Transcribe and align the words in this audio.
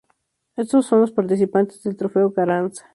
Estos 0.55 0.87
son 0.87 1.01
los 1.01 1.11
participantes 1.11 1.83
del 1.83 1.95
Trofeo 1.95 2.33
Carranza. 2.33 2.89